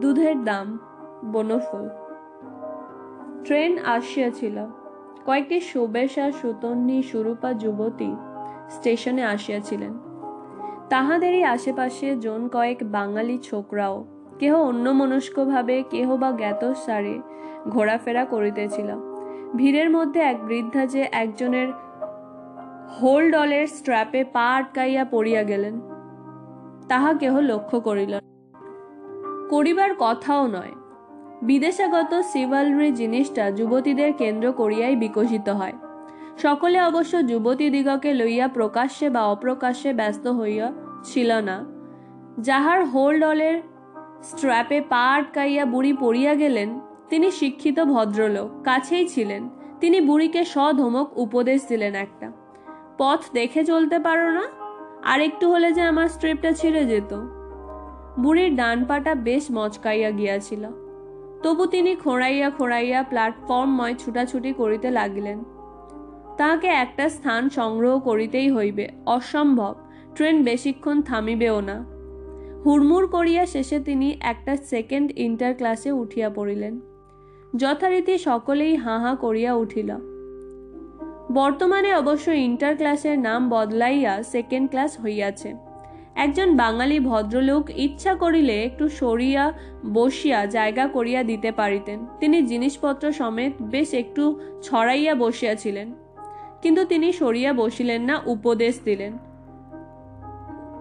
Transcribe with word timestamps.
দুধের 0.00 0.44
দাম 0.44 0.66
বনফুল। 1.32 1.88
ট্রেন 3.44 3.78
আসিয়াছিল। 3.86 4.56
কয়েকটি 5.26 5.60
সুবেশা, 5.60 6.32
সুতন্নি, 6.32 7.02
সুরূপা 7.02 7.52
যুবতী 7.52 8.10
স্টেশনে 8.70 9.24
আসিয়াছিলেন। 9.24 9.92
তাহাদেরই 10.88 11.44
আশেপাশে 11.44 12.16
জন 12.16 12.48
কয়েক 12.48 12.78
বাঙালি 12.90 13.38
ছোকরাও 13.38 14.04
কেহ 14.38 14.54
অন্যমনস্কভাবে, 14.60 15.82
কেহ 15.90 16.16
বা 16.16 16.32
জ্ঞাত 16.32 16.72
সারে 16.86 17.20
ঘোরাফেরা 17.68 18.24
করিতেছিল। 18.24 18.88
ভিড়ের 19.56 19.90
মধ্যে 19.90 20.20
এক 20.20 20.38
বৃদ্ধা 20.46 20.86
যে 20.86 21.08
একজনের 21.12 21.68
হোলডলের 23.00 23.66
স্ট্র্যাপে 23.66 24.24
পা 24.24 24.46
আটকাইয়া 24.56 25.04
পড়িয়া 25.04 25.42
গেলেন, 25.42 25.80
তাহা 26.88 27.12
কেহ 27.12 27.34
লক্ষ্য 27.40 27.80
করিল। 27.80 28.14
করিবার 29.50 29.90
কথাও 29.98 30.46
নয়। 30.46 30.74
বিদেশাগত 31.42 32.20
সিভালরি 32.20 32.92
জিনিসটা 32.92 33.50
যুবতীদের 33.50 34.12
কেন্দ্র 34.12 34.52
করিয়াই 34.52 34.96
বিকশিত 34.96 35.48
হয়। 35.48 35.72
সকলে 36.38 36.82
অবশ্য 36.82 37.26
যুবতীদিগকে 37.26 38.14
লইয়া 38.14 38.48
প্রকাশ্যে 38.48 39.10
বা 39.10 39.22
অপ্রকাশ্যে 39.26 39.92
ব্যস্ত 39.92 40.26
হইয়া 40.26 40.72
ছিল 41.04 41.32
না। 41.32 41.64
যাহার 42.38 42.86
হোলডলের 42.86 43.62
স্ট্র্যাপে 44.22 44.80
পা 44.80 45.14
আটকাইয়া 45.14 45.64
বুড়ি 45.64 45.92
পড়িয়া 45.92 46.34
গেলেন, 46.34 46.80
তিনি 47.08 47.30
শিক্ষিত 47.30 47.80
ভদ্রলোক, 47.80 48.62
কাছেই 48.64 49.08
ছিলেন। 49.08 49.48
তিনি 49.80 50.00
বুড়িকে 50.00 50.44
সধমক 50.44 51.18
উপদেশ 51.18 51.66
দিলেন 51.68 51.94
একটা, 51.94 52.32
পথ 52.98 53.20
দেখে 53.32 53.64
চলতে 53.64 53.98
পারো 53.98 54.30
না? 54.30 54.42
আর 55.04 55.20
একটু 55.20 55.50
হলে 55.50 55.72
যে 55.72 55.82
আমার 55.82 56.08
স্ট্রিপটা 56.08 56.52
ছিঁড়ে 56.52 56.84
যেত। 56.84 57.39
বুড়ির 58.22 58.56
ডান 58.56 58.84
পাটা 58.84 59.14
বেশ 59.14 59.44
মচকাইয়া 59.50 60.10
গিয়াছিল। 60.10 60.66
তবু 61.42 61.66
তিনি 61.66 61.94
খোঁড়াইয়া 61.94 62.50
খোঁড়াইয়া 62.50 63.02
প্ল্যাটফর্মময় 63.02 63.94
ছুটাছুটি 63.98 64.52
করিতে 64.52 64.90
লাগিলেন। 64.90 65.44
তাহাকে 66.36 66.66
একটা 66.66 67.08
স্থান 67.08 67.48
সংগ্রহ 67.48 67.98
করিতেই 67.98 68.52
হইবে, 68.52 68.88
অসম্ভব, 69.06 69.74
ট্রেন 70.14 70.44
বেশিক্ষণ 70.44 71.02
থামিবেও 71.02 71.60
না। 71.60 71.84
হুড়মুড় 72.66 73.06
করিয়া 73.06 73.46
শেষে 73.46 73.80
তিনি 73.80 74.16
একটা 74.20 74.56
সেকেন্ড 74.56 75.12
ইন্টার 75.16 75.54
ক্লাসে 75.54 75.92
উঠিয়া 75.92 76.30
পড়িলেন। 76.30 76.80
যথারীতি 77.56 78.18
সকলেই 78.18 78.76
হাঁ 78.76 78.98
হাঁ 79.00 79.16
করিয়া 79.16 79.54
উঠিল। 79.54 79.90
বর্তমানে 81.32 81.94
অবশ্য 81.94 82.30
ইন্টার 82.30 82.76
ক্লাসের 82.76 83.18
নাম 83.18 83.48
বদলাইয়া 83.48 84.22
সেকেন্ড 84.22 84.70
ক্লাস 84.70 85.00
হইয়াছে। 85.02 85.69
একজন 86.20 86.56
বাঙালি 86.56 87.00
ভদ্রলোক 87.00 87.70
ইচ্ছা 87.70 88.14
করিলে 88.14 88.64
একটু 88.64 88.88
সরিয়া 88.88 89.52
বসিয়া 89.92 90.46
জায়গা 90.46 90.86
করিয়া 90.86 91.22
দিতে 91.22 91.52
পারিতেন। 91.52 92.06
তিনি 92.20 92.42
জিনিসপত্র 92.42 93.12
সমেত 93.12 93.52
বেশ 93.62 93.94
একটু 93.94 94.40
ছড়াইয়া 94.62 95.14
বসিয়াছিলেন। 95.14 95.92
কিন্তু 96.62 96.84
তিনি 96.84 97.12
সরিয়া 97.12 97.52
বসিলেন 97.52 98.02
না, 98.02 98.20
উপদেশ 98.26 98.80
দিলেন। 98.84 99.12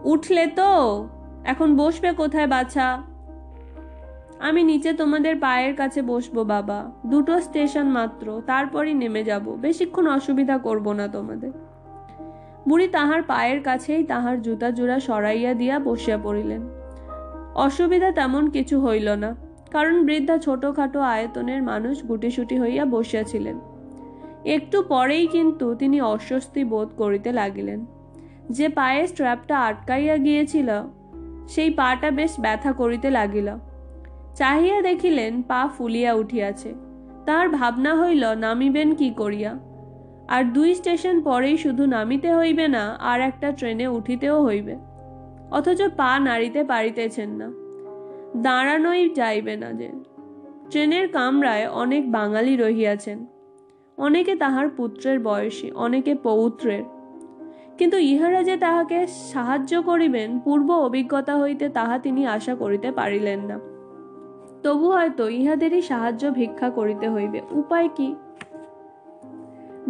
উঠলে 0.04 0.48
তো? 0.48 1.08
এখন 1.46 1.78
বসবে 1.78 2.12
কোথায় 2.12 2.48
বাছা? 2.48 3.02
আমি 4.40 4.64
নিচে 4.64 4.94
তোমাদের 4.94 5.36
পায়ের 5.40 5.76
কাছে 5.76 6.02
বসবো 6.02 6.44
বাবা। 6.44 6.92
দুটো 7.06 7.42
স্টেশন 7.42 7.88
মাত্র, 7.88 8.42
তারপরই 8.46 8.94
নেমে 8.94 9.24
যাব। 9.24 9.56
বেশিক্ষণ 9.56 10.08
অসুবিধা 10.08 10.58
করব 10.58 10.92
না 10.92 11.08
তোমাদের। 11.08 11.52
বুড়ি 12.70 12.88
তাহার 12.88 13.22
পায়ের 13.24 13.64
কাছেই 13.64 14.04
তাহার 14.04 14.42
জুতা 14.42 14.72
জোড়া 14.72 15.00
সরাইয়া 15.00 15.54
দিয়া 15.54 15.80
বসিয়া 15.80 16.18
পড়িলেন। 16.24 16.62
অসুবিধা 17.56 18.12
তেমন 18.12 18.50
কিছু 18.50 18.86
হইল 18.86 19.10
না, 19.16 19.36
কারণ 19.72 20.06
বৃদ্ধা 20.06 20.38
ছোটখাটো 20.38 21.00
আয়তনের 21.00 21.64
মানুষ 21.64 22.04
গুটিসুটি 22.04 22.60
হইয়া 22.60 22.86
বসিয়াছিলেন। 22.86 23.60
একটু 24.46 24.84
পরেই 24.84 25.28
কিন্তু 25.28 25.76
তিনি 25.76 26.02
অস্বস্তি 26.02 26.64
বোধ 26.64 26.90
করিতে 26.98 27.32
লাগিলেন। 27.32 27.86
যে 28.50 28.70
পায়ে 28.70 29.08
স্ট্র্যাপটা 29.08 29.60
আটকাইয়া 29.60 30.18
গিয়েছিল, 30.18 30.70
সেই 31.48 31.70
পাটা 31.70 32.12
বেশ 32.12 32.40
ব্যথা 32.40 32.72
করিতে 32.72 33.10
লাগিল। 33.10 33.50
চাহিয়া 34.36 34.82
দেখিলেন 34.82 35.42
পা 35.42 35.70
ফুলিয়া 35.78 36.14
উঠিয়াছে। 36.14 36.74
তার 37.26 37.50
ভাবনা 37.50 37.92
হইল, 38.02 38.24
নামিবেন 38.36 38.96
কি 38.96 39.10
করিয়া? 39.18 39.52
আর 40.30 40.44
দুই 40.44 40.76
স্টেশন 40.76 41.22
পরেই 41.22 41.58
শুধু 41.58 41.86
নামিতে 41.86 42.36
হইবে 42.36 42.68
না, 42.68 42.98
আর 43.00 43.22
একটা 43.22 43.52
ট্রেনে 43.52 43.88
উঠিতেও 43.88 44.46
হইবে। 44.46 44.76
অথচ 45.52 45.82
পা 45.98 46.20
নাড়িতে 46.20 46.64
পারিতেছেন 46.64 47.30
না। 47.30 47.52
দাঁড়ানোই 48.38 49.10
যাইবে 49.10 49.56
না 49.56 49.72
যে। 49.72 49.90
ট্রেনের 50.70 51.08
কামরায় 51.08 51.70
অনেক 51.70 52.12
বাঙালি 52.12 52.58
রহিয়াছেন। 52.58 53.26
অনেকে 53.98 54.36
তাহার 54.36 54.70
পুত্রের 54.70 55.20
বয়সী, 55.20 55.72
অনেকে 55.72 56.16
পৌত্রের। 56.16 56.84
কিন্তু 57.78 57.98
ইহারা 57.98 58.44
যে 58.44 58.58
তাহাকে 58.58 59.08
সাহায্য 59.08 59.82
করিবেন, 59.82 60.40
পূর্ব 60.40 60.72
অভিজ্ঞতা 60.72 61.40
হইতে 61.40 61.70
তাহা 61.70 62.00
তিনি 62.00 62.28
আশা 62.28 62.56
করিতে 62.56 62.92
পারিলেন 62.92 63.40
না। 63.40 63.60
তবু 64.64 64.92
হয়তো 64.92 65.30
ইহাদেরই 65.30 65.82
সাহায্য 65.82 66.32
ভিক্ষা 66.32 66.70
করিতে 66.70 67.10
হইবে। 67.10 67.42
উপায় 67.52 67.90
কি? 67.96 68.16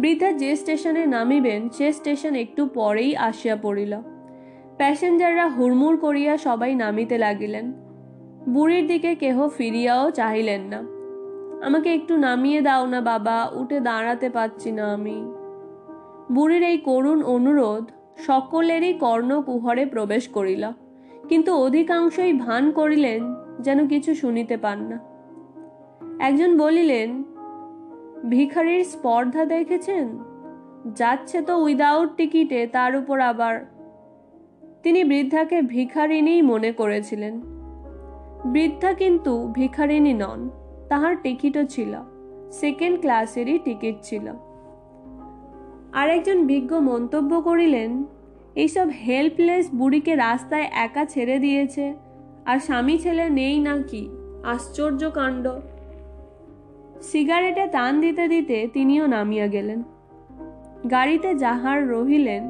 বৃদ্ধা 0.00 0.30
যে 0.42 0.50
স্টেশনে 0.60 1.02
নামিবেন, 1.14 1.60
সে 1.76 1.86
স্টেশন 1.98 2.34
একটু 2.44 2.62
পরেই 2.78 3.12
আসিয়া 3.28 3.56
পড়িল। 3.64 3.92
প্যাসেঞ্জাররা 4.78 5.46
হুড়মুড় 5.56 5.96
করিয়া 6.04 6.34
সবাই 6.46 6.72
নামিতে 6.74 7.16
লাগিলেন। 7.18 7.66
বুড়ির 8.54 8.84
দিকে 8.86 9.10
কেহ 9.22 9.36
ফিরিয়াও 9.48 10.04
চাহিলেন 10.10 10.62
না। 10.72 10.80
আমাকে 11.66 11.88
একটু 11.94 12.14
নামিয়ে 12.26 12.60
দাও 12.62 12.84
না 12.86 13.00
বাবা, 13.00 13.36
উঠে 13.60 13.78
দাঁড়াতে 13.80 14.28
পারছি 14.30 14.70
না 14.78 14.84
আমি। 14.96 15.18
বুড়ির 16.34 16.62
এই 16.62 16.78
করুণ 16.88 17.18
অনুরোধ 17.34 17.84
সকলেরই 18.26 18.92
কর্ণকুহরে 19.04 19.84
প্রবেশ 19.86 20.24
করিল, 20.28 20.64
কিন্তু 21.28 21.50
অধিকাংশই 21.64 22.32
ভান 22.44 22.64
করিলেন 22.78 23.20
যেন 23.60 23.78
কিছু 23.86 24.10
শুনিতে 24.14 24.56
পান 24.56 24.78
না। 24.90 24.98
একজন 26.28 26.50
বলিলেন 26.58 27.08
ভিখারির 28.28 28.84
স্পর্ধা 28.84 29.44
দেখেছেন? 29.44 30.18
যাচ্ছে 30.96 31.42
তো 31.42 31.58
উইদাউট 31.58 32.16
টিকিটে 32.16 32.66
তার 32.66 32.96
উপর 32.96 33.20
আবার। 33.20 33.64
তিনি 34.82 35.04
বৃদ্ধাকে 35.04 35.62
ভিখারিনীই 35.62 36.42
মনে 36.42 36.72
করেছিলেন। 36.72 37.40
বৃদ্ধা 38.44 38.92
কিন্তু 38.92 39.52
ভিখারিনী 39.52 40.12
নন, 40.12 40.50
তাহার 40.88 41.16
টিকিটও 41.22 41.64
ছিল 41.64 41.94
সেকেন্ড 42.52 43.00
ক্লাসেরই 43.00 43.58
টিকিট 43.58 43.94
ছিল। 44.02 44.28
আরেকজন 45.92 46.46
বিজ্ঞ 46.46 46.78
মন্তব্য 46.78 47.40
করিলেন, 47.40 48.04
এইসব 48.54 48.88
হেল্পলেস 49.06 49.74
বুড়িকে 49.74 50.16
রাস্তায় 50.16 50.70
একা 50.72 51.04
ছেড়ে 51.04 51.38
দিয়েছে, 51.38 51.94
আর 52.46 52.58
স্বামী 52.58 52.98
ছেলে 52.98 53.30
নেই 53.30 53.58
নাকি? 53.58 54.08
আশ্চর্য 54.44 55.10
কাণ্ড। 55.10 55.48
সিগারেটে 57.08 57.64
টান 57.74 57.92
দিতে 58.04 58.24
দিতে 58.28 58.56
তিনিও 58.74 59.04
নামিয়া 59.06 59.46
গেলেন। 59.46 59.80
গাড়িতে 60.90 61.30
যাহার 61.34 61.78
রহিলেন, 61.92 62.44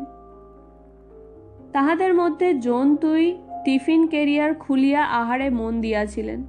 তাহাদের 1.73 2.13
মধ্যে 2.15 2.49
জন্তুই 2.67 3.27
টিফিন 3.65 4.03
কেরিয়ার 4.13 4.53
খুলিয়া 4.55 5.03
আহারে 5.21 5.49
মন 5.51 5.73
দিয়াছিলেন। 5.81 6.41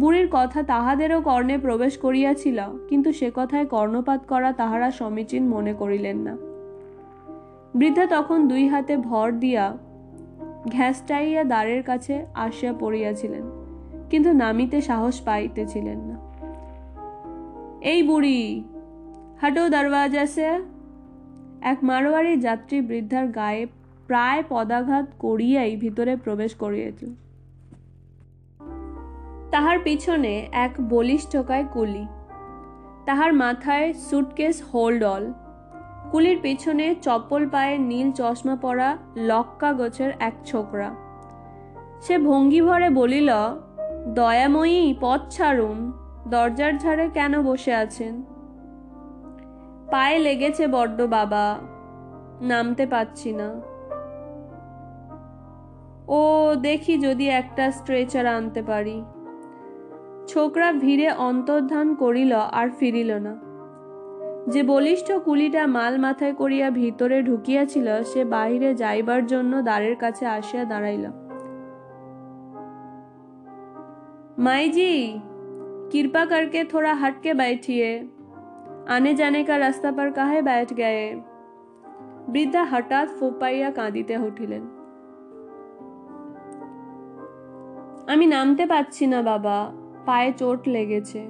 বুড়ির 0.00 0.28
কথা 0.32 0.60
তাহাদেরও 0.72 1.18
কর্ণে 1.20 1.56
প্রবেশ 1.58 1.94
করিয়াছিল, 2.04 2.58
কিন্তু 2.88 3.08
সে 3.18 3.28
কথায় 3.34 3.66
কর্ণপাত 3.66 4.20
করা 4.28 4.50
তাহারা 4.52 4.88
সমীচীন 4.90 5.42
মনে 5.54 5.72
করিলেন 5.80 6.18
না। 6.26 6.34
বৃদ্ধা 7.74 8.04
তখন 8.06 8.38
দুই 8.50 8.64
হাতে 8.72 8.94
ভর 9.08 9.28
দিয়া 9.42 9.64
ঘ্যাসটাইয়া 10.74 11.42
দ্বারের 11.44 11.82
কাছে 11.82 12.14
আসিয়া 12.44 12.72
পড়িয়াছিলেন, 12.80 13.44
কিন্তু 14.10 14.30
নামিতে 14.32 14.78
সাহস 14.80 15.16
পাইতেছিলেন 15.20 16.00
না। 16.10 16.16
এই 17.82 18.02
বুড়ি, 18.02 18.64
হাটো 19.40 19.68
দরওয়াজা 19.68 20.26
সে। 20.26 20.50
এক 21.62 21.78
মারোয়ারি 21.82 22.36
যাত্রী 22.36 22.80
বৃদ্ধার 22.80 23.26
গায়ে 23.26 23.66
প্রায় 24.06 24.42
পদাঘাত 24.48 25.06
করিয়াই 25.18 25.76
ভিতরে 25.76 26.16
প্রবেশ 26.16 26.54
করিয়াছিল 26.54 27.14
তাহার 29.50 29.78
পিছনে 29.78 30.48
এক 30.52 30.70
বলিষ্ঠকায় 30.80 31.64
কুলি। 31.72 32.06
তাহার 33.06 33.32
মাথায় 33.32 33.92
সুটকেস 33.92 34.62
হোল্ড 34.62 35.04
অল 35.04 35.32
কুলির 36.10 36.38
পিছনে 36.42 36.94
চপ্পল 37.02 37.48
পায়ে 37.48 37.78
নীল 37.78 38.12
চশমা 38.12 38.56
পরা 38.56 38.98
লক্কা 39.16 39.72
গোছের 39.72 40.10
এক 40.20 40.34
ছোকরা। 40.46 40.94
সে 42.02 42.18
ভঙ্গি 42.18 42.60
ভরে 42.60 42.90
বলিল, 42.90 43.30
দয়াময়ী, 44.14 44.94
পথ 45.00 45.20
ছাড়ুন। 45.30 46.07
দরজার 46.30 46.78
ঝাড়ে 46.78 47.08
কেন 47.08 47.42
বসে 47.42 47.74
আছেন? 47.74 48.22
পায়ে 49.90 50.18
লেগেছে 50.18 50.68
বড্ড 50.68 51.02
বাবা, 51.02 51.58
নামতে 52.40 52.86
পাচ্ছি 52.86 53.32
না। 53.32 53.48
ও 56.08 56.54
দেখি 56.62 56.98
যদি 56.98 57.28
একটা 57.28 57.70
স্ট্রেচার 57.70 58.26
আনতে 58.26 58.62
পারি। 58.62 59.04
ছোকরা 60.28 60.72
ভিড়ে 60.72 61.10
অন্তর্ধান 61.10 61.94
করিল 61.94 62.32
আর 62.32 62.68
ফিরিল 62.70 63.12
না। 63.12 63.34
যে 64.48 64.62
বলিষ্ঠ 64.62 65.12
কুলিটা 65.12 65.66
মাল 65.66 65.98
মাথায় 65.98 66.32
করিয়া 66.32 66.70
ভিতরে 66.70 67.22
ঢুকিয়াছিল, 67.22 68.02
সে 68.02 68.24
বাহিরে 68.24 68.74
যাইবার 68.74 69.26
জন্য 69.26 69.62
দ্বারের 69.62 69.96
কাছে 69.96 70.26
আসিয়া 70.26 70.64
দাঁড়াইল। 70.64 71.04
মাইজি! 74.38 75.20
कृपा 75.91 76.25
करके 76.25 76.63
थोड़ा 76.63 76.93
हट 76.93 77.21
के 77.23 77.33
बैठिए 77.33 77.89
आने 78.89 79.13
जाने 79.13 79.43
का 79.43 79.57
रास्ता 79.57 79.91
पर 79.91 80.09
काहे 80.11 80.41
बैठ 80.41 80.73
गए 80.73 81.05
বৃদ্ধা 82.27 82.63
হঠাৎ 82.71 83.07
ফোপাইয়া 83.19 83.69
কাঁদিতে 83.71 84.15
উঠিলেন 84.27 84.63
আমি 88.07 88.25
নামতে 88.25 88.63
পাচ্ছি 88.65 89.03
না 89.05 89.19
বাবা 89.21 89.57
পায়ে 90.05 90.31
চোট 90.39 90.59
লেগেছে 90.67 91.21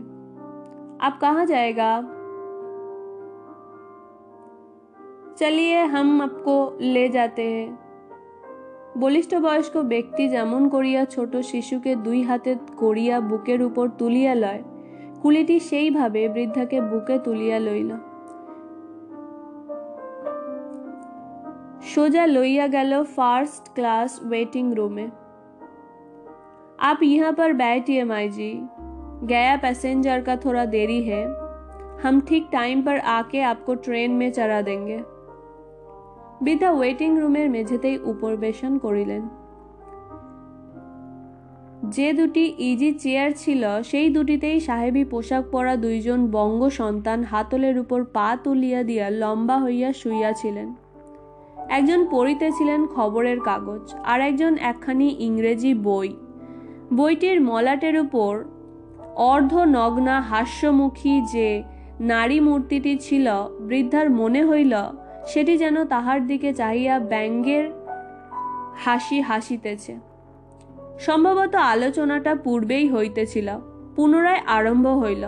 আপ 1.00 1.16
কাহা 1.22 1.44
জায়গা 1.46 1.90
চলিয়ে 5.40 5.80
হাম 5.86 6.10
আপকো 6.22 6.58
লে 6.94 7.06
যাতে 7.10 7.50
হ্যাঁ 7.70 7.87
বলিষ্ঠ 9.00 9.32
বয়স্ক 9.40 9.76
ব্যক্তি 9.84 10.24
যেমন 10.30 10.62
করিয়া 10.70 11.02
ছোট 11.06 11.34
শিশুকে 11.42 11.92
দুই 11.96 12.20
হাতে 12.22 12.52
করিয়া 12.78 13.16
বুকের 13.22 13.60
উপর 13.64 13.86
তুলিয়া 13.98 14.34
লয় 14.36 14.62
কুলিটি 15.22 15.58
সেইভাবে 15.60 16.22
বৃদ্ধাকে 16.28 16.78
বুকে 16.82 17.16
তুলিয়া 17.20 17.60
লইল 17.60 17.92
সোজা 21.86 22.26
লইয়া 22.28 22.68
গেল 22.68 22.92
ফার্স্ট 23.16 23.64
क्लास 23.76 24.12
वेटिंग 24.24 24.70
रूम 24.74 24.94
में 24.94 25.10
आप 26.82 27.00
यहाँ 27.04 27.32
पर 27.32 27.54
बैठिए 27.54 28.04
माई 28.04 28.30
जी 28.30 28.52
गया 29.28 29.56
पैसेंजर 29.58 30.22
का 30.22 30.36
थोड़ा 30.36 30.64
देरी 30.68 31.02
है 31.04 31.24
हम 32.04 32.22
ठीक 32.22 32.48
टाइम 32.52 32.82
पर 32.82 32.98
आके 33.10 33.42
आपको 33.44 33.76
ट्रेन 33.78 34.12
में 34.12 34.32
चढ़ा 34.32 34.62
देंगे 34.62 35.00
বৃদ্ধা 36.41 36.71
ওয়েটিং 36.73 37.21
রুমের 37.21 37.51
মেঝেতেই 37.51 37.99
উপবেশন 38.05 38.79
করিলেন। 38.79 39.29
যে 41.85 42.13
দুটি 42.13 42.55
ইজি 42.59 42.93
চেয়ার 42.93 43.31
ছিল, 43.37 43.83
সেই 43.83 44.11
দুটিতেই 44.11 44.61
সাহেবী 44.61 45.05
পোশাক 45.05 45.45
পরা 45.53 45.77
দুইজন 45.77 46.31
বঙ্গ 46.31 46.69
সন্তান 46.69 47.23
হাতলের 47.23 47.79
উপর 47.79 48.05
পা 48.05 48.37
তুলিয়া 48.45 48.83
দিয়া 48.83 49.11
লম্বা 49.11 49.59
হইয়া 49.59 49.93
শুইয়াছিলেন। 49.93 50.75
একজন 51.69 52.07
পড়িতেছিলেন 52.11 52.87
খবরের 52.87 53.41
কাগজ, 53.41 53.95
আর 54.05 54.21
একজন 54.21 54.57
একখানি 54.57 55.17
ইংরেজি 55.19 55.75
বই। 55.75 56.17
বইটির 56.95 57.41
মলাটের 57.41 58.01
উপর 58.01 58.45
অর্ধ 59.17 59.57
নগ্না 59.57 60.21
হাস্যমুখী 60.21 61.21
যে 61.33 61.63
নারী 62.01 62.41
মূর্তিটি 62.41 62.97
ছিল, 62.97 63.27
বৃদ্ধার 63.61 64.11
মনে 64.11 64.45
হইল 64.45 64.75
সেটি 65.29 65.59
যেন 65.59 65.85
তাহার 65.85 66.27
দিকে 66.27 66.53
চাহিয়া 66.53 66.99
ব্যঙ্গের 66.99 67.71
হাসি 68.85 69.21
হাসিতেছে। 69.21 69.97
সম্ভবত 71.01 71.55
আলোচনাটা 71.55 72.35
পূর্বেই 72.35 72.93
হইতেছিল, 72.93 73.49
পুনরায় 73.97 74.41
আরম্ভ 74.47 74.87
হইল। 74.87 75.25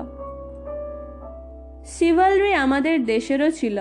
সিভালরি 1.84 2.54
আমাদের 2.54 3.04
দেশেরও 3.04 3.50
ছিল। 3.50 3.78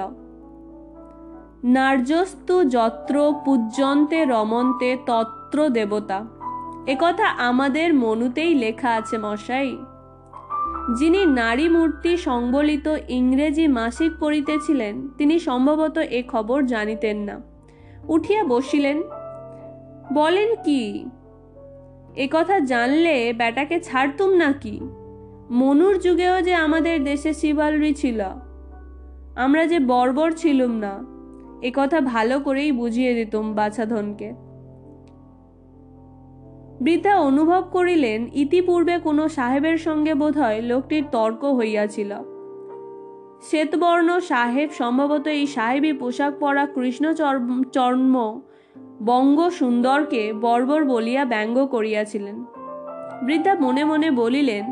নার্যস্তু 1.63 2.63
যত্র 2.63 3.33
পূজ্যন্তে 3.45 4.25
রমন্তে 4.25 4.97
তত্র 5.05 5.69
দেবতা। 5.69 6.25
একথা 6.87 7.27
আমাদের 7.27 7.93
মনুতেই 7.93 8.55
লেখা 8.55 8.89
আছে 8.89 9.17
মশাই। 9.17 9.77
যিনি 10.97 11.25
নারী 11.25 11.69
মূর্তি 11.69 12.17
সংবলিত 12.17 12.97
ইংরেজি 13.09 13.67
মাসিক 13.67 14.11
পড়িতেছিলেন, 14.19 15.07
তিনি 15.17 15.39
সম্ভবত 15.39 15.97
এ 15.97 16.23
খবর 16.27 16.65
জানিতেন 16.65 17.17
না। 17.17 17.41
উঠিয়া 18.07 18.43
বসিলেন। 18.43 19.03
বলেন 20.13 20.55
কি? 20.63 21.05
এ 22.15 22.27
কথা 22.31 22.59
জানলে 22.59 23.33
বেটাকে 23.33 23.79
ছাড়তুম 23.79 24.29
নাকি? 24.29 24.79
মনুর 25.51 25.99
যুগেও 25.99 26.41
যে 26.41 26.55
আমাদের 26.55 27.03
দেশে 27.03 27.33
শিবালরি 27.33 27.93
ছিল 27.93 28.21
আমরা 29.35 29.65
যে 29.65 29.79
বর্বর 29.79 30.31
ছিলুম 30.31 30.71
না। 30.71 30.99
এ 31.61 31.71
কথা 31.75 32.01
ভালো 32.01 32.39
করেই 32.39 32.71
বুঝিয়ে 32.71 33.13
দিতুম 33.13 33.53
বাছাধনকে 33.53 34.48
বৃদ্ধা 36.81 37.13
অনুভব 37.29 37.63
করিলেন, 37.75 38.19
ইতিপূর্বে 38.43 38.95
কোনো 38.99 39.23
সাহেবের 39.27 39.77
সঙ্গে 39.77 40.13
বোধহয় 40.13 40.59
লোকটির 40.61 41.03
তর্ক 41.11 41.41
হইয়াছিল। 41.45 42.11
শ্বেতবর্ণ 43.47 44.09
সাহেব 44.19 44.69
সম্ভবত 44.81 45.25
এই 45.27 45.43
সাহেবী 45.47 45.91
পোশাক 45.93 46.33
পরা 46.39 46.65
কৃষ্ণ 46.75 47.05
চর্ম 47.75 48.15
বঙ্গ 49.09 49.39
সুন্দরকে 49.49 50.23
বর্বর 50.41 50.81
বলিয়া 50.85 51.23
ব্যঙ্গ 51.25 51.57
করিয়াছিলেন। 51.65 52.37
বৃদ্ধা 53.25 53.53
মনে 53.65 53.83
মনে 53.83 54.09
বলিলেন, 54.11 54.65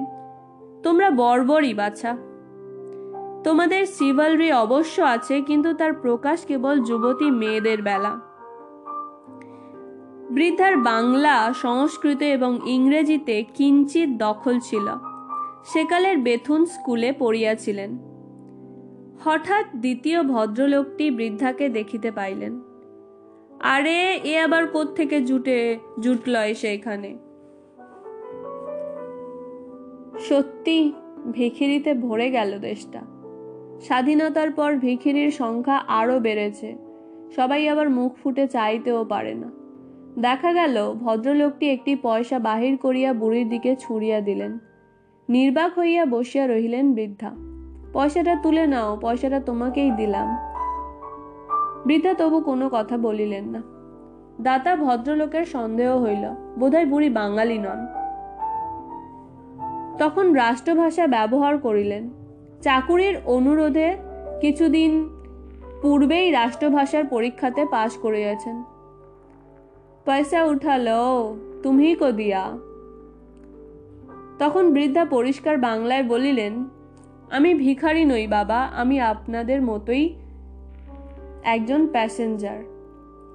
তোমরা 0.84 1.08
বর্বরই 1.22 1.74
বাছা। 1.74 2.12
তোমাদের 3.44 3.84
সিভালরি 3.86 4.50
অবশ্য 4.66 4.96
আছে, 5.16 5.36
কিন্তু 5.42 5.70
তার 5.74 5.94
প্রকাশ 6.04 6.38
কেবল 6.46 6.76
যুবতী 6.80 7.28
মেয়েদের 7.32 7.82
বেলা। 7.82 8.14
বৃদ্ধার 10.32 10.78
বাংলা, 10.78 11.54
সংস্কৃত 11.54 12.22
এবং 12.22 12.60
ইংরেজিতে 12.66 13.44
কিঞ্চিত 13.54 14.10
দখল 14.10 14.60
ছিল। 14.60 14.88
সেকালের 15.66 16.18
বেথুন 16.18 16.66
স্কুলে 16.66 17.14
পড়িয়াছিলেন। 17.20 17.98
হঠাৎ 19.26 19.66
দ্বিতীয় 19.76 20.24
ভদ্রলোকটি 20.24 21.12
বৃদ্ধাকে 21.12 21.70
দেখিতে 21.70 22.12
পাইলেন। 22.12 22.62
আরে, 23.60 24.20
এ 24.24 24.40
আবার 24.40 24.68
থেকে 24.96 25.22
জুটে, 25.22 25.80
জুটল 26.00 26.36
এসে 26.36 26.74
এখানে? 26.74 27.18
সত্যি, 30.20 30.92
ভিখিরিতে 31.32 31.94
ভরে 31.94 32.32
গেল 32.32 32.60
দেশটা। 32.60 33.02
স্বাধীনতার 33.82 34.52
পর 34.52 34.76
ভিখিরির 34.76 35.32
সংখ্যা 35.32 35.78
আরও 35.78 36.20
বেড়েছে। 36.20 36.76
সবাই 37.36 37.70
আবার 37.70 37.90
মুখ 37.90 38.16
ফুটে 38.24 38.48
চাইতেও 38.48 39.06
পারে 39.06 39.34
না। 39.34 39.67
দেখা 40.20 40.54
গেল, 40.54 40.94
ভদ্রলোকটি 40.94 41.70
একটি 41.70 41.96
পয়সা 41.96 42.40
বাহির 42.40 42.78
করিয়া 42.78 43.14
বুড়ির 43.14 43.50
দিকে 43.50 43.76
ছুড়িয়া 43.76 44.22
দিলেন। 44.22 44.60
নির্বাক 45.30 45.80
হইয়া 45.80 46.06
বসিয়া 46.06 46.48
রহিলেন 46.48 46.94
বৃদ্ধা। 46.94 47.32
পয়সাটা 47.94 48.36
তুলে 48.36 48.68
নাও, 48.68 48.98
পয়সাটা 49.02 49.40
তোমাকেই 49.40 49.92
দিলাম। 49.92 50.38
বৃদ্ধা 51.86 52.14
তবু 52.14 52.42
কোনো 52.42 52.70
কথা 52.72 52.98
বলিলেন 52.98 53.46
না। 53.46 53.62
দাতা 54.42 54.76
ভদ্রলোকের 54.76 55.46
সন্দেহ 55.46 56.04
হইল, 56.04 56.30
বোধহয় 56.60 56.86
বুড়ি 56.86 57.10
বাঙালি 57.10 57.58
নন। 57.58 57.88
তখন 59.98 60.34
রাষ্ট্রভাষা 60.34 61.08
ব্যবহার 61.08 61.58
করিলেন। 61.58 62.10
চাকুরির 62.62 63.18
অনুরোধে 63.26 63.96
কিছুদিন 64.42 65.10
পূর্বেই 65.82 66.32
রাষ্ট্রভাষার 66.32 67.06
পরীক্ষাতে 67.06 67.66
পাশ 67.72 67.98
করিয়াছেন। 67.98 68.77
পয়সা 70.08 70.40
উঠালো 70.44 71.02
তুমি 71.64 71.96
কো 71.96 72.10
দিয়া। 72.12 72.44
তখন 74.40 74.64
বৃদ্ধা 74.74 75.04
পরিষ্কার 75.06 75.56
বাংলায় 75.58 76.04
বলিলেন, 76.04 76.54
আমি 77.32 77.54
ভিখারি 77.54 78.04
নই 78.06 78.28
বাবা, 78.28 78.60
আমি 78.82 78.96
আপনাদের 79.02 79.60
মতোই 79.62 80.04
একজন 81.44 81.82
প্যাসেঞ্জার 81.88 82.60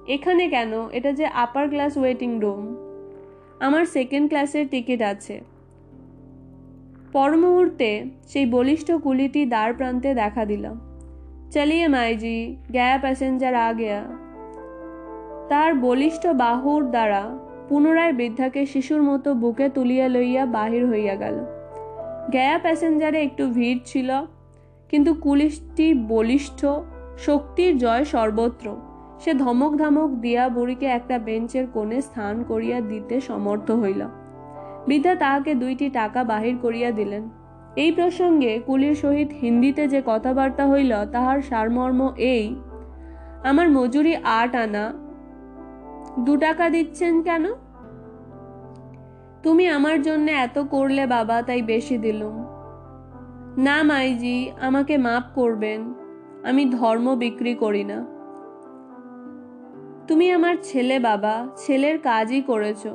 এখানে 0.07 0.43
কেন? 0.47 0.71
এটা 0.89 1.11
যে 1.11 1.25
আপার 1.25 1.65
ক্লাস 1.69 1.93
ওয়েটিং 1.97 2.31
রুম 2.39 2.63
আমার 3.59 3.83
সেকেন্ড 3.85 4.25
ক্লাসের 4.29 4.65
টিকিট 4.67 5.01
আছে। 5.01 5.35
পর 7.11 7.31
মুহূর্তে 7.37 7.89
সেই 8.27 8.45
বলিষ্ঠ 8.45 8.87
কুলিটি 8.91 9.41
দ্বার 9.45 9.69
প্রান্তে 9.73 10.09
দেখা 10.13 10.45
দিল 10.45 10.65
চলিয়ে 11.51 11.87
মাইজি, 11.87 12.55
গ্যা 12.71 12.99
প্যাসেঞ্জার 13.01 13.55
আ 13.67 13.69
গেয়া। 13.73 14.01
তার 15.49 15.75
বলিষ্ঠ 15.75 16.27
বাহুর 16.27 16.81
দ্বারা 16.85 17.23
পুনরায় 17.69 18.13
বৃদ্ধাকে 18.13 18.65
শিশুর 18.65 19.01
মতো 19.03 19.29
বুকে 19.33 19.69
তুলিয়া 19.69 20.07
লইয়া 20.07 20.45
বাহির 20.45 20.83
হইয়া 20.89 21.15
গেল। 21.15 21.37
গয়া 22.33 22.57
প্যাসেঞ্জারে 22.59 23.19
একটু 23.21 23.43
ভিড় 23.47 23.79
ছিল, 23.85 24.09
কিন্তু 24.89 25.13
কুলিশটি 25.13 25.93
বলিষ্ঠ, 25.93 26.65
শক্তির 27.17 27.77
জয় 27.77 28.03
সর্বত্র। 28.03 28.75
সে 29.19 29.33
ধমক 29.33 29.71
ধমক 29.77 30.09
দিয়া 30.15 30.49
বুড়িকে 30.49 30.85
একটা 30.85 31.15
বেঞ্চের 31.19 31.67
কোণে 31.67 32.01
স্থান 32.01 32.43
করিয়া 32.43 32.81
দিতে 32.81 33.21
সমর্থ 33.21 33.71
হইল। 33.71 34.01
বৃদ্ধা 34.87 35.15
তাহাকে 35.15 35.55
দুইটি 35.55 35.89
টাকা 35.89 36.23
বাহির 36.23 36.55
করিয়া 36.57 36.91
দিলেন। 36.91 37.23
এই 37.75 37.91
প্রসঙ্গে 37.91 38.59
কুলির 38.59 38.95
সহিত 38.95 39.29
হিন্দিতে 39.41 39.87
যে 39.87 39.99
কথাবার্তা 40.05 40.63
হইল, 40.67 40.93
তাহার 41.11 41.39
সারমর্ম 41.41 42.01
এই, 42.33 42.55
আমার 43.43 43.69
মজুরি 43.69 44.13
আট 44.39 44.55
আনা 44.55 44.85
দু 46.19 46.37
টাকা 46.37 46.69
দিচ্ছেন 46.69 47.21
কেন? 47.21 47.45
তুমি 49.43 49.67
আমার 49.67 50.01
জন্য 50.01 50.31
এত 50.31 50.59
করলে 50.59 51.07
বাবা, 51.07 51.41
তাই 51.41 51.61
বেশি 51.61 51.97
দিলুম। 51.97 52.43
না 53.57 53.83
মাইজি, 53.83 54.51
আমাকে 54.61 54.97
মাপ 54.97 55.23
করবেন, 55.35 55.93
আমি 56.43 56.65
ধর্ম 56.65 57.15
বিক্রি 57.15 57.55
করি 57.55 57.83
না। 57.83 58.05
তুমি 60.07 60.31
আমার 60.31 60.55
ছেলে 60.61 60.99
বাবা, 60.99 61.47
ছেলের 61.55 61.97
কাজই 61.99 62.41
করেছ, 62.41 62.87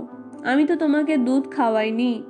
আমি 0.45 0.67
তো 0.67 0.77
তোমাকে 0.77 1.17
দুধ 1.17 1.51
খাওয়াইনি। 1.51 2.23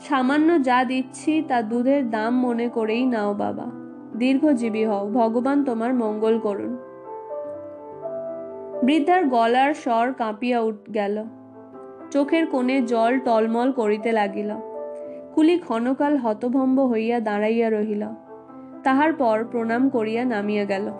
সামান্য 0.00 0.62
যা 0.62 0.84
দিচ্ছি, 0.84 1.42
তা 1.48 1.62
দুধের 1.62 2.10
দাম 2.10 2.40
মনে 2.40 2.68
করেই 2.68 3.06
নাও 3.06 3.34
বাবা। 3.34 3.70
দীর্ঘজীবী 4.16 4.84
হও, 4.84 5.08
ভগবান 5.10 5.64
তোমার 5.64 5.94
মঙ্গল 5.94 6.38
করুন। 6.38 6.76
বৃদ্ধার 8.84 9.24
গলার 9.24 9.74
স্বর 9.74 10.12
কাঁপিয়া 10.12 10.60
উঠ 10.60 10.74
গেল। 10.94 11.24
চোখের 12.10 12.46
কোণে 12.46 12.82
জল 12.82 13.18
টলমল 13.18 13.72
করিতে 13.72 14.12
লাগিল। 14.12 14.50
কুলি 15.34 15.58
ক্ষণকাল 15.58 16.16
হতভম্ব 16.16 16.84
হইয়া 16.84 17.20
দাঁড়াইয়া 17.20 17.70
রহিল। 17.70 18.06
তাহার 18.84 19.12
পর 19.12 19.44
প্রণাম 19.50 19.88
করিয়া 19.88 20.24
নামিয়া 20.24 20.64
গেল। 20.64 20.90